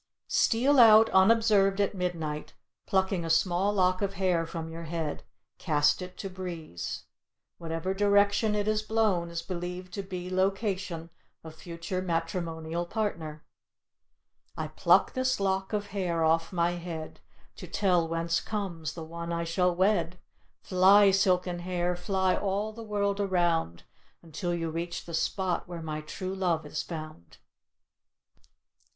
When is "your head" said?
4.67-5.21